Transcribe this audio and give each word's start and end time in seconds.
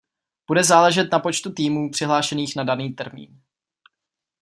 Bude 0.47 0.63
záležet 0.63 1.11
na 1.11 1.19
počtu 1.19 1.51
týmů 1.53 1.89
přihlášených 1.91 2.55
na 2.55 2.63
daný 2.63 2.89
termín. 2.93 3.41